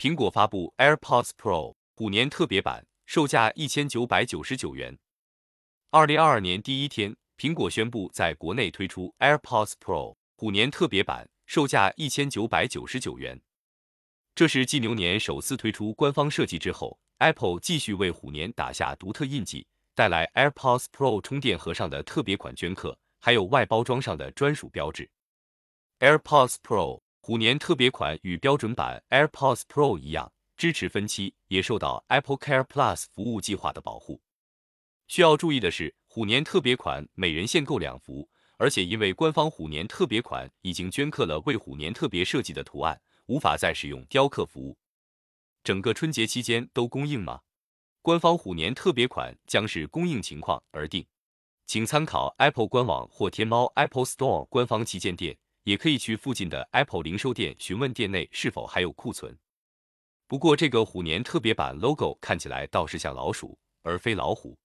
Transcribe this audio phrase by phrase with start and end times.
[0.00, 4.98] 苹果发布 AirPods Pro 虎年特别版，售价一千九百九十九元。
[5.90, 13.38] 二零二二年第一天，苹果宣布在国内推出 AirPods Pro 虎年特别版，售价一千九百九十九元。
[14.34, 25.10] 这是继牛年首次推出官方设计之后，Apple 继续为虎年打下独特印记，带来 AirPods Pro 充电盒上的特别款镌刻，还有外包装上的专属标志。
[25.98, 27.02] AirPods Pro。
[27.30, 34.20] 虎年特别款与标准版 AirPods Pro 一样，支持分期，也受到 Apple Care Plus 服务计划的保护。
[35.06, 44.76] 需要注意的是，虎年特别款每人限购两幅，而且因为官方虎年特别款已经镌刻了为虎年特别设计的图案，无法再使用雕刻服务。
[45.62, 47.42] 整个春节期间都供应吗？
[48.02, 51.06] 官方虎年特别款将是供应情况而定，
[51.64, 55.38] 请参考 Apple 官网或天猫 Apple Store 官方旗舰店。
[55.64, 59.38] 也可以去附近的 Apple 零售店询问店内是否还有库存。
[60.26, 64.56] 不过这个虎年特别版 logo 看起来倒是像老鼠，而非老虎。